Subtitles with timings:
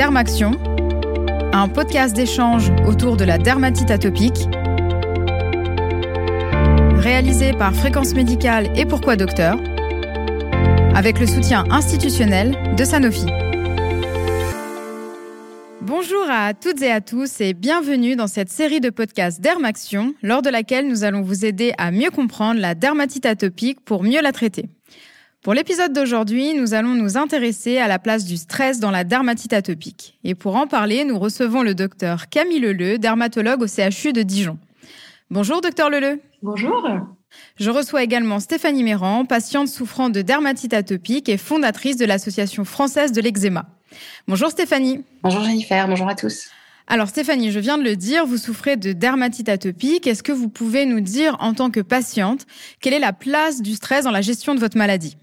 [0.00, 0.52] Dermaction,
[1.52, 4.48] un podcast d'échange autour de la dermatite atopique,
[6.94, 9.58] réalisé par Fréquence Médicale et Pourquoi Docteur,
[10.94, 13.26] avec le soutien institutionnel de Sanofi.
[15.82, 20.40] Bonjour à toutes et à tous et bienvenue dans cette série de podcasts Dermaction, lors
[20.40, 24.32] de laquelle nous allons vous aider à mieux comprendre la dermatite atopique pour mieux la
[24.32, 24.70] traiter.
[25.42, 29.54] Pour l'épisode d'aujourd'hui, nous allons nous intéresser à la place du stress dans la dermatite
[29.54, 30.18] atopique.
[30.22, 34.58] Et pour en parler, nous recevons le docteur Camille Leleu, dermatologue au CHU de Dijon.
[35.30, 36.20] Bonjour docteur Leleu.
[36.42, 36.86] Bonjour.
[37.56, 43.12] Je reçois également Stéphanie Méran, patiente souffrant de dermatite atopique et fondatrice de l'Association française
[43.12, 43.64] de l'eczéma.
[44.28, 45.04] Bonjour Stéphanie.
[45.22, 46.50] Bonjour Jennifer, bonjour à tous.
[46.86, 50.06] Alors Stéphanie, je viens de le dire, vous souffrez de dermatite atopique.
[50.06, 52.46] Est-ce que vous pouvez nous dire en tant que patiente
[52.82, 55.16] quelle est la place du stress dans la gestion de votre maladie?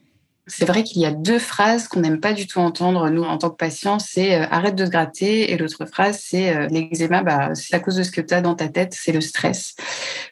[0.48, 3.38] C'est vrai qu'il y a deux phrases qu'on n'aime pas du tout entendre, nous, en
[3.38, 4.00] tant que patients.
[4.00, 5.52] C'est euh, arrête de te gratter.
[5.52, 8.40] Et l'autre phrase, c'est euh, l'eczéma, bah, c'est à cause de ce que tu as
[8.40, 9.76] dans ta tête, c'est le stress.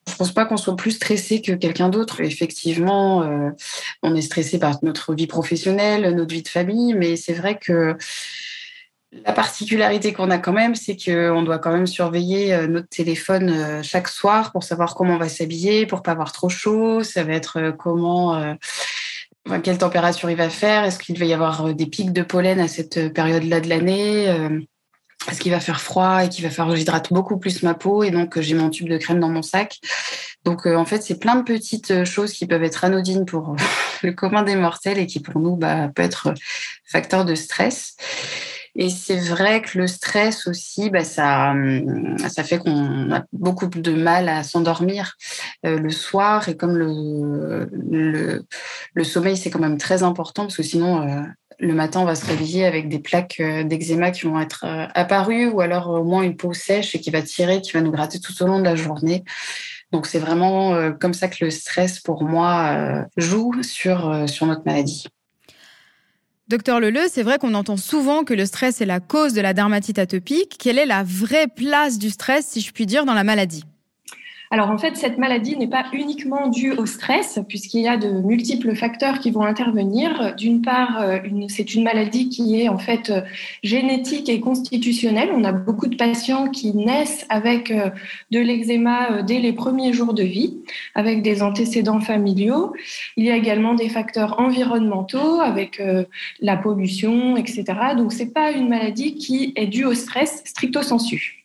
[0.08, 2.22] Je pense pas qu'on soit plus stressé que quelqu'un d'autre.
[2.22, 3.50] Effectivement, euh,
[4.04, 7.98] on est stressé par notre vie professionnelle, notre vie de famille, mais c'est vrai que
[9.26, 14.10] la particularité qu'on a quand même, c'est qu'on doit quand même surveiller notre téléphone chaque
[14.10, 17.02] soir pour savoir comment on va s'habiller, pour pas avoir trop chaud.
[17.02, 18.58] Ça va être comment
[19.64, 20.84] quelle température il va faire?
[20.84, 23.70] Est-ce qu'il va y avoir euh, des pics de pollen à cette euh, période-là de
[23.70, 24.28] l'année?
[24.30, 24.60] Euh,
[25.30, 28.12] Est-ce qu'il va faire froid et qu'il va faire j'hydrate beaucoup plus ma peau et
[28.12, 29.80] donc j'ai mon tube de crème dans mon sac?
[30.44, 33.56] Donc en fait, c'est plein de petites choses qui peuvent être anodines pour
[34.04, 36.34] le commun des mortels et qui pour nous bah, peut être
[36.86, 37.96] facteur de stress.
[38.78, 43.68] Et c'est vrai que le stress aussi, bah, ça, hum, ça fait qu'on a beaucoup
[43.68, 45.16] de mal à s'endormir
[45.66, 46.50] euh, le soir.
[46.50, 48.46] Et comme le, le,
[48.94, 51.22] le sommeil, c'est quand même très important, parce que sinon, euh,
[51.60, 55.48] le matin, on va se réveiller avec des plaques euh, d'eczéma qui vont être apparues,
[55.48, 58.20] ou alors au moins une peau sèche et qui va tirer, qui va nous gratter
[58.20, 59.24] tout au long de la journée.
[59.94, 65.06] Donc c'est vraiment comme ça que le stress, pour moi, joue sur, sur notre maladie.
[66.48, 69.56] Docteur Leleu, c'est vrai qu'on entend souvent que le stress est la cause de la
[69.56, 70.58] dermatite atopique.
[70.60, 73.64] Quelle est la vraie place du stress, si je puis dire, dans la maladie?
[74.56, 78.08] Alors en fait, cette maladie n'est pas uniquement due au stress, puisqu'il y a de
[78.08, 80.34] multiples facteurs qui vont intervenir.
[80.38, 81.18] D'une part, euh,
[81.50, 83.20] c'est une maladie qui est en fait euh,
[83.64, 85.32] génétique et constitutionnelle.
[85.36, 87.90] On a beaucoup de patients qui naissent avec euh,
[88.32, 90.56] de l'eczéma dès les premiers jours de vie,
[90.94, 92.72] avec des antécédents familiaux.
[93.18, 95.84] Il y a également des facteurs environnementaux, avec
[96.40, 97.66] la pollution, etc.
[97.98, 101.45] Donc c'est pas une maladie qui est due au stress stricto sensu.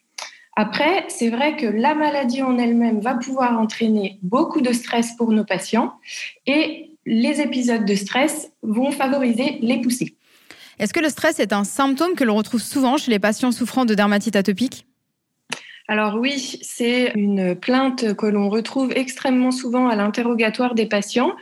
[0.56, 5.32] Après, c'est vrai que la maladie en elle-même va pouvoir entraîner beaucoup de stress pour
[5.32, 5.94] nos patients
[6.46, 10.16] et les épisodes de stress vont favoriser les poussées.
[10.78, 13.84] Est-ce que le stress est un symptôme que l'on retrouve souvent chez les patients souffrant
[13.84, 14.86] de dermatite atopique?
[15.90, 21.32] Alors oui, c'est une plainte que l'on retrouve extrêmement souvent à l'interrogatoire des patients.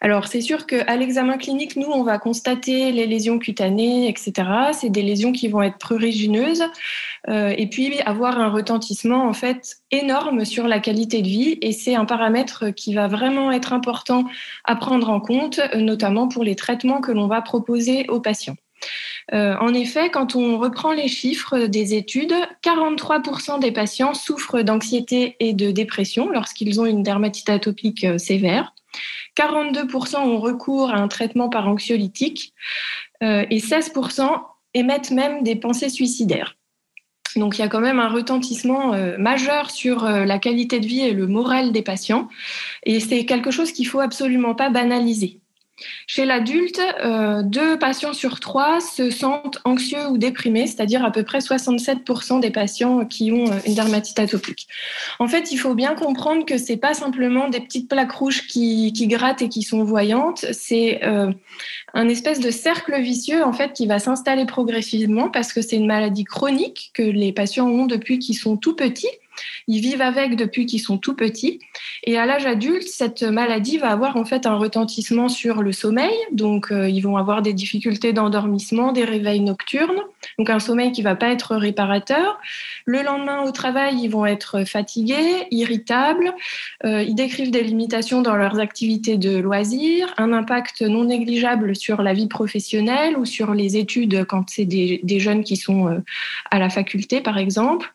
[0.00, 4.32] Alors c'est sûr qu'à l'examen clinique, nous, on va constater les lésions cutanées, etc.
[4.72, 6.62] C'est des lésions qui vont être prurigineuses
[7.28, 11.58] euh, et puis avoir un retentissement en fait énorme sur la qualité de vie.
[11.60, 14.24] Et c'est un paramètre qui va vraiment être important
[14.64, 18.56] à prendre en compte, notamment pour les traitements que l'on va proposer aux patients.
[19.32, 25.36] Euh, en effet, quand on reprend les chiffres des études, 43% des patients souffrent d'anxiété
[25.40, 28.74] et de dépression lorsqu'ils ont une dermatite atopique euh, sévère.
[29.36, 32.54] 42% ont recours à un traitement par anxiolytique
[33.22, 34.42] euh, et 16%
[34.74, 36.56] émettent même des pensées suicidaires.
[37.36, 41.12] Donc il y a quand même un retentissement majeur sur la qualité de vie et
[41.12, 42.28] le moral des patients.
[42.82, 45.39] Et c'est quelque chose qu'il faut absolument pas banaliser.
[46.06, 51.22] Chez l'adulte, euh, deux patients sur trois se sentent anxieux ou déprimés, c'est-à-dire à peu
[51.22, 54.68] près 67% des patients qui ont euh, une dermatite atopique.
[55.18, 58.92] En fait, il faut bien comprendre que c'est pas simplement des petites plaques rouges qui,
[59.06, 61.32] grattent et qui sont voyantes, c'est euh,
[61.94, 63.42] un espèce de cercle vicieux
[63.74, 68.18] qui va s'installer progressivement parce que c'est une maladie chronique que les patients ont depuis
[68.18, 69.08] qu'ils sont tout petits
[69.68, 71.60] ils vivent avec depuis qu'ils sont tout petits.
[72.04, 76.14] Et à l'âge adulte, cette maladie va avoir en fait un retentissement sur le sommeil.
[76.32, 80.00] Donc, euh, ils vont avoir des difficultés d'endormissement, des réveils nocturnes.
[80.38, 82.38] Donc, un sommeil qui va pas être réparateur.
[82.84, 86.34] Le lendemain au travail, ils vont être fatigués, irritables.
[86.84, 92.02] Euh, ils décrivent des limitations dans leurs activités de loisirs, un impact non négligeable sur
[92.02, 95.98] la vie professionnelle ou sur les études quand c'est des, jeunes qui sont euh,
[96.50, 97.92] à la faculté, par exemple.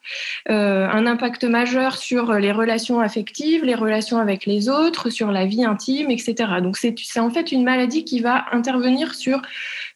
[0.47, 5.65] un impact majeur sur les relations affectives, les relations avec les autres, sur la vie
[5.65, 6.35] intime, etc.
[6.61, 9.41] Donc c'est en fait une maladie qui va intervenir sur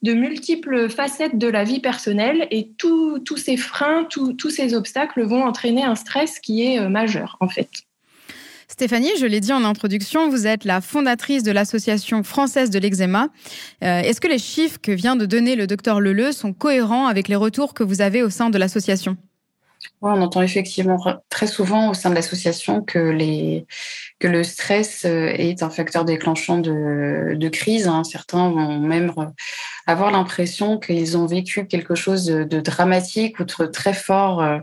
[0.01, 5.43] de multiples facettes de la vie personnelle et tous ces freins, tous ces obstacles vont
[5.43, 7.69] entraîner un stress qui est euh, majeur en fait.
[8.67, 13.29] Stéphanie, je l'ai dit en introduction, vous êtes la fondatrice de l'Association française de l'eczéma.
[13.83, 17.27] Euh, est-ce que les chiffres que vient de donner le docteur Leleu sont cohérents avec
[17.27, 19.17] les retours que vous avez au sein de l'association?
[20.01, 20.97] On entend effectivement
[21.29, 22.99] très souvent au sein de l'association que,
[24.21, 27.87] le stress euh, est un facteur déclenchant de, crise.
[27.87, 28.03] Hein.
[28.03, 29.13] Certains vont même
[29.87, 34.59] avoir l'impression qu'ils ont vécu quelque chose de, dramatique ou de très fort, euh,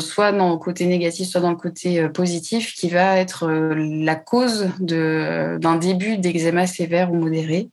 [0.00, 4.14] soit dans le côté négatif, soit dans le côté euh, positif, qui va être la
[4.16, 7.68] cause d'un début d'eczéma sévère ou modéré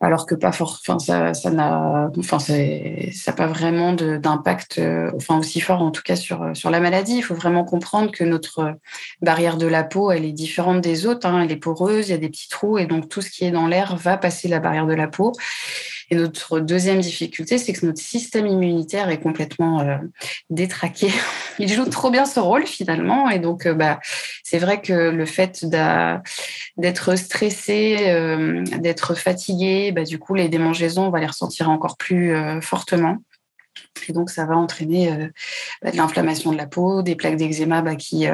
[0.00, 0.78] alors que pas fort.
[0.80, 6.02] Enfin, ça, ça n'a, enfin, ça pas vraiment d'impact, euh, enfin aussi fort en tout
[6.02, 7.16] cas sur sur la maladie.
[7.16, 8.74] Il faut vraiment comprendre que notre
[9.22, 11.26] barrière de la peau, elle est différente des autres.
[11.26, 11.42] Hein.
[11.42, 13.50] Elle est poreuse, il y a des petits trous, et donc tout ce qui est
[13.50, 15.32] dans l'air va passer la barrière de la peau.
[16.10, 19.98] Et notre deuxième difficulté, c'est que notre système immunitaire est complètement euh,
[20.48, 21.10] détraqué.
[21.58, 23.28] Il joue trop bien ce rôle finalement.
[23.28, 24.00] Et donc, euh, bah,
[24.50, 25.66] c'est vrai que le fait
[26.78, 31.98] d'être stressé, euh, d'être fatigué, bah, du coup, les démangeaisons, on va les ressentir encore
[31.98, 33.18] plus fortement.
[34.08, 35.30] Et donc, ça va entraîner
[35.82, 38.26] bah, de l'inflammation de la peau, des plaques d'eczéma bah, qui,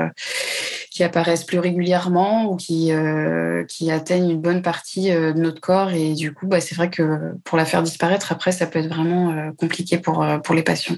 [1.03, 5.91] apparaissent plus régulièrement ou qui, euh, atteignent une bonne partie euh, de notre corps.
[5.91, 9.33] Et du coup, c'est vrai que pour la faire disparaître, après, ça peut être vraiment
[9.33, 10.25] euh, compliqué pour
[10.55, 10.97] les patients.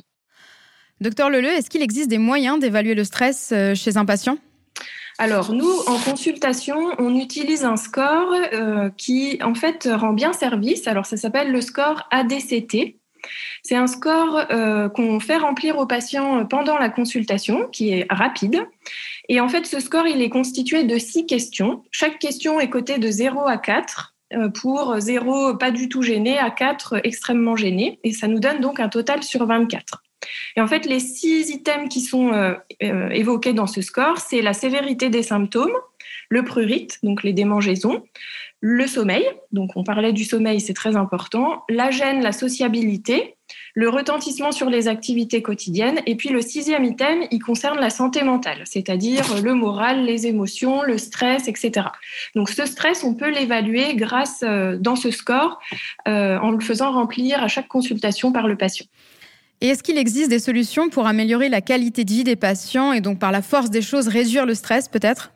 [1.00, 4.38] Docteur Leleu, est-ce qu'il existe des moyens d'évaluer le stress chez un patient?
[5.18, 8.34] Alors, nous, en consultation, on utilise un score
[8.98, 10.86] qui, en fait, rend bien service.
[10.86, 12.98] Alors, ça s'appelle le score ADCT.
[13.62, 18.66] C'est un score euh, qu'on fait remplir aux patients pendant la consultation, qui est rapide.
[19.28, 21.82] Et en fait, ce score, il est constitué de six questions.
[21.90, 26.38] Chaque question est cotée de 0 à 4 euh, pour 0 pas du tout gêné
[26.38, 27.98] à 4 extrêmement gêné.
[28.04, 30.02] Et ça nous donne donc un total sur 24.
[30.56, 34.52] Et en fait, les six items qui sont euh, évoqués dans ce score, c'est la
[34.52, 35.76] sévérité des symptômes,
[36.28, 38.02] le prurite, donc les démangeaisons,
[38.60, 43.36] le sommeil, donc on parlait du sommeil, c'est très important, la gêne, la sociabilité,
[43.74, 48.22] le retentissement sur les activités quotidiennes, et puis le sixième item, il concerne la santé
[48.22, 51.88] mentale, c'est-à-dire le moral, les émotions, le stress, etc.
[52.34, 55.60] Donc ce stress, on peut l'évaluer grâce, euh, dans ce score,
[56.08, 58.86] euh, en le faisant remplir à chaque consultation par le patient.
[59.60, 63.00] Et est-ce qu'il existe des solutions pour améliorer la qualité de vie des patients et
[63.00, 65.32] donc par la force des choses réduire le stress peut-être?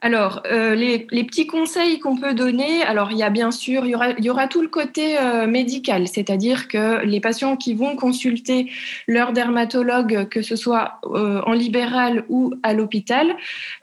[0.00, 4.24] Alors, euh, les, petits conseils qu'on peut donner, alors il y a bien sûr, il
[4.24, 8.70] y aura, tout le côté euh, médical, c'est-à-dire que les patients qui vont consulter
[9.08, 13.34] leur dermatologue, que ce soit euh, en libéral ou à l'hôpital,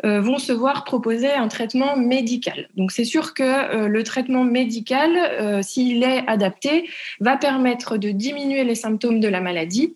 [0.04, 2.70] vont se voir proposer un traitement médical.
[2.76, 8.76] Donc c'est sûr que le traitement médical, s'il est adapté, va permettre de diminuer les
[8.76, 9.96] symptômes de la maladie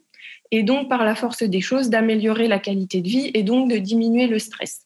[0.52, 3.78] et donc par la force des choses d'améliorer la qualité de vie et donc de
[3.78, 4.85] diminuer le stress.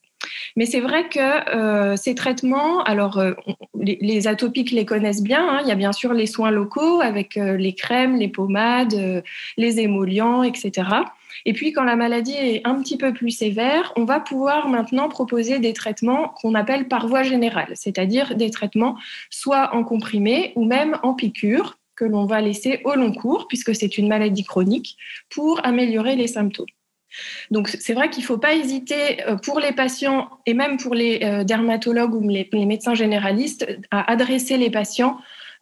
[0.56, 3.32] Mais c'est vrai que euh, ces traitements, alors euh,
[3.78, 5.46] les, atopiques les connaissent bien.
[5.48, 5.60] Hein.
[5.62, 9.22] Il y a bien sûr les soins locaux avec euh, les crèmes, les pommades,
[9.56, 10.88] les émollients, etc.
[11.46, 15.08] Et puis quand la maladie est un petit peu plus sévère, on va pouvoir maintenant
[15.08, 18.96] proposer des traitements qu'on appelle par voie générale, c'est-à-dire des traitements
[19.30, 23.74] soit en comprimé ou même en piqûre que l'on va laisser au long cours, puisque
[23.74, 24.96] c'est une maladie chronique,
[25.28, 26.66] pour améliorer les symptômes.
[27.50, 30.94] Donc c'est vrai qu'il ne faut pas hésiter euh, pour les patients et même pour
[30.94, 35.18] les euh, dermatologues ou les, médecins généralistes à adresser les patients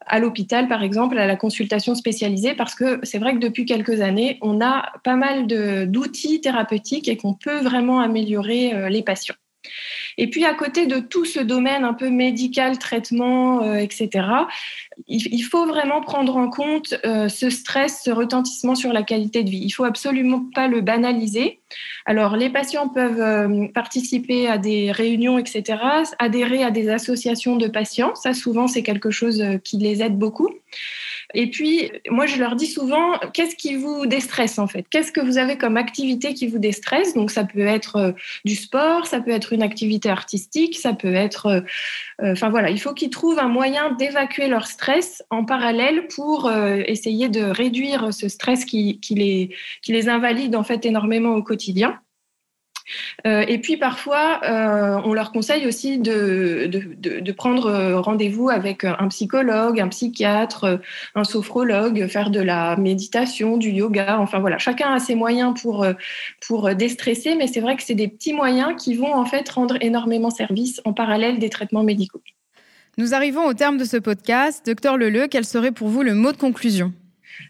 [0.07, 4.00] à l'hôpital, par exemple, à la consultation spécialisée, parce que c'est vrai que depuis quelques
[4.00, 9.35] années, on a pas mal d'outils thérapeutiques et qu'on peut vraiment améliorer euh, les patients.
[10.19, 14.27] Et puis à côté de tout ce domaine un peu médical, traitement, euh, etc.,
[15.07, 19.51] il, faut vraiment prendre en compte euh, ce stress, ce retentissement sur la qualité de
[19.51, 19.63] vie.
[19.63, 21.61] Il faut absolument pas le banaliser.
[22.05, 25.79] Alors les patients peuvent euh, participer à des réunions, etc.,
[26.19, 28.17] adhérer à des associations de patients.
[28.17, 30.51] Ça, souvent, c'est quelque chose qui les aide beaucoup.
[31.35, 34.87] Et puis, moi, je leur dis souvent, qu'est-ce qui vous déstresse en fait?
[34.89, 37.13] Qu'est-ce que vous avez comme activité qui vous déstresse?
[37.13, 38.15] Donc, ça peut être
[38.47, 41.47] du sport, ça peut être une activité artistique, ça peut être...
[41.47, 41.61] Euh,
[42.23, 46.50] euh, enfin voilà, il faut qu'ils trouvent un moyen d'évacuer leur stress en parallèle pour
[46.50, 51.43] essayer de réduire ce stress qui, qui, les, qui les invalide en fait énormément au
[51.43, 52.00] quotidien.
[53.26, 59.09] Euh, et puis parfois, euh, on leur conseille aussi de, prendre euh, rendez-vous avec un
[59.09, 60.80] psychologue, un psychiatre,
[61.14, 64.18] un sophrologue, faire de la méditation, du yoga.
[64.21, 65.87] Enfin voilà, chacun a ses moyens pour,
[66.47, 69.76] pour déstresser, mais c'est vrai que c'est des petits moyens qui vont en fait rendre
[69.80, 72.23] énormément service en parallèle des traitements médicaux.
[72.97, 74.66] Nous arrivons au terme de ce podcast.
[74.66, 76.92] Docteur Leleu, quel serait pour vous le mot de conclusion?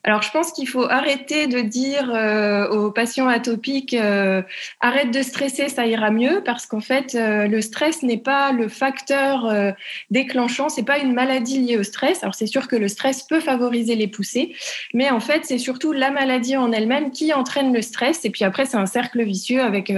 [0.04, 4.42] Alors, je pense qu'il faut arrêter de dire euh, aux patients atopiques euh,
[4.80, 8.68] arrête de stresser, ça ira mieux, parce qu'en fait, euh, le stress n'est pas le
[8.68, 9.74] facteur
[10.10, 12.22] déclenchant, c'est pas une maladie liée au stress.
[12.22, 14.54] Alors, c'est sûr que le stress peut favoriser les poussées,
[14.94, 18.24] mais en fait, c'est surtout la maladie en elle-même qui entraîne le stress.
[18.24, 19.92] Et puis après, c'est un cercle vicieux avec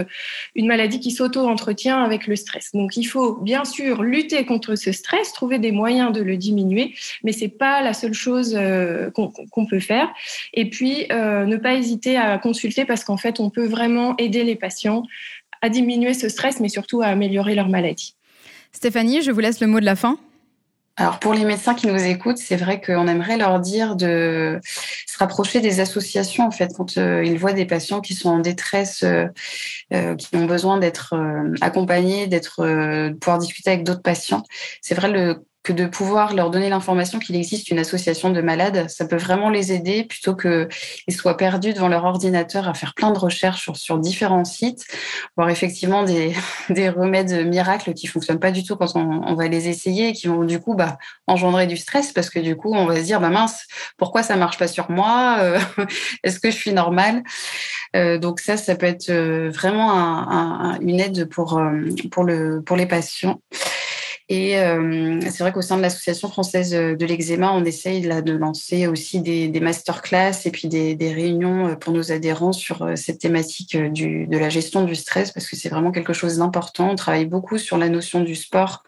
[0.54, 2.70] une maladie qui s'auto-entretient avec le stress.
[2.72, 6.94] Donc, il faut bien sûr lutter contre ce stress, trouver des moyens de le diminuer,
[7.22, 8.58] mais c'est pas la seule chose
[9.14, 10.08] qu'on peut faire.
[10.52, 14.44] Et puis, euh, ne pas hésiter à consulter parce qu'en fait, on peut vraiment aider
[14.44, 15.04] les patients
[15.62, 18.14] à diminuer ce stress, mais surtout à améliorer leur maladie.
[18.72, 20.18] Stéphanie, je vous laisse le mot de la fin.
[20.96, 24.60] Alors pour les médecins qui nous écoutent, c'est vrai qu'on aimerait leur dire de
[25.06, 28.38] se rapprocher des associations en fait quand euh, ils voient des patients qui sont en
[28.38, 31.14] détresse, euh, qui ont besoin d'être
[31.62, 34.42] accompagnés, d'être de pouvoir discuter avec d'autres patients.
[34.82, 38.88] C'est vrai le que de pouvoir leur donner l'information qu'il existe une association de malades,
[38.88, 40.68] ça peut vraiment les aider plutôt qu'ils
[41.14, 44.86] soient perdus devant leur ordinateur à faire plein de recherches sur, différents sites,
[45.36, 46.32] voir effectivement des,
[46.70, 50.28] des, remèdes miracles qui fonctionnent pas du tout quand on, va les essayer et qui
[50.28, 53.20] vont du coup bah, engendrer du stress parce que du coup on va se dire
[53.20, 55.58] bah mince pourquoi ça marche pas sur moi euh,
[56.24, 57.22] est-ce que je suis normale?
[57.96, 61.60] Euh, donc ça ça peut être euh, vraiment un, un, une aide pour
[62.10, 63.40] pour le pour les patients
[64.32, 68.86] et euh, c'est vrai qu'au sein de l'Association française de l'eczéma, on essaye de lancer
[68.86, 73.76] aussi des, masterclass et puis des, réunions euh, pour nos adhérents sur euh, cette thématique
[73.76, 76.90] de la gestion du stress, parce que c'est vraiment quelque chose d'important.
[76.90, 78.84] On travaille beaucoup sur la notion du sport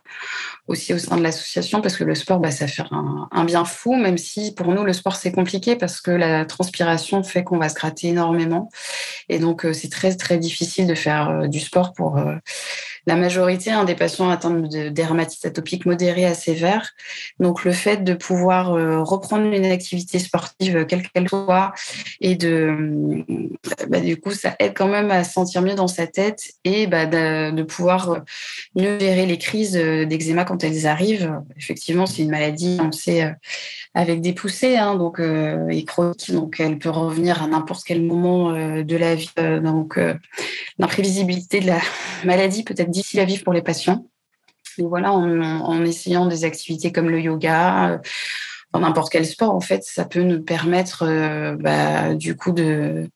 [0.69, 3.65] aussi au sein de l'association, parce que le sport, bah, ça fait un, un, bien
[3.65, 7.59] fou, même si pour nous, le sport, c'est compliqué, parce que la transpiration fait qu'on
[7.59, 8.71] va se gratter énormément.
[9.29, 12.21] Et donc, c'est très, très difficile de faire du sport pour
[13.07, 16.91] la majorité hein, des patients atteints de dermatite atopique modérée à sévère.
[17.41, 21.73] Donc le fait de pouvoir euh, reprendre une activité sportive, euh, quelle qu'elle soit,
[22.21, 25.89] et de, euh, bah, du coup, ça aide quand même à se sentir mieux dans
[25.89, 28.23] sa tête et bah, de, pouvoir
[28.75, 31.41] mieux gérer les crises d'eczéma quand elles arrivent.
[31.57, 33.33] Effectivement, c'est une maladie, on sait,
[33.95, 35.21] avec des poussées, hein, donc
[35.87, 39.31] chronique, donc elle peut revenir à n'importe quel moment de la vie.
[39.63, 39.99] donc
[40.79, 41.79] l'imprévisibilité de la
[42.25, 44.07] maladie peut être difficile à vivre pour les patients.
[44.79, 48.01] Et voilà, en, essayant des activités comme le yoga,
[48.73, 52.53] dans euh, n'importe quel sport, en fait, ça peut nous permettre, euh, bah, du coup,
[52.53, 53.09] de,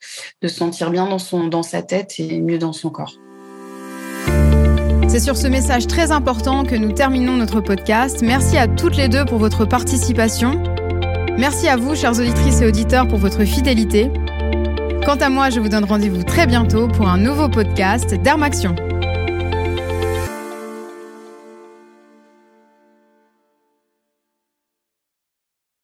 [0.42, 3.14] se sentir bien dans, son, dans sa tête et mieux dans son corps.
[5.08, 8.22] C'est sur ce message très important que nous terminons notre podcast.
[8.22, 10.62] Merci à toutes les deux pour votre participation.
[11.38, 14.10] Merci à vous, chères auditrices et auditeurs, pour votre fidélité.
[15.04, 18.74] Quant à moi, je vous donne rendez-vous très bientôt pour un nouveau podcast d'Armaction.